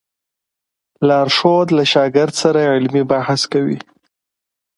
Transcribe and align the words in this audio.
لارښود 1.07 1.67
له 1.77 1.83
شاګرد 1.93 2.33
سره 2.41 2.59
علمي 2.75 3.03
بحث 3.11 3.41
کوي. 3.53 3.79